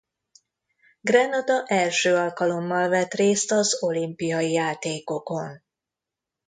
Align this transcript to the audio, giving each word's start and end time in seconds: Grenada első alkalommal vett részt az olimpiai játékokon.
Grenada 1.01 1.63
első 1.65 2.15
alkalommal 2.15 2.89
vett 2.89 3.13
részt 3.13 3.51
az 3.51 3.83
olimpiai 3.83 4.51
játékokon. 4.51 5.63